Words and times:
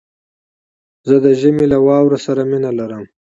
زه 1.07 1.15
د 1.25 1.27
ژمي 1.39 1.65
له 1.73 1.77
واورو 1.85 2.17
سره 2.25 2.41
مينه 2.51 2.71
لرم 2.79 3.03